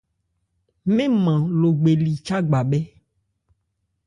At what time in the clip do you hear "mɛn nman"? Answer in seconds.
0.95-1.39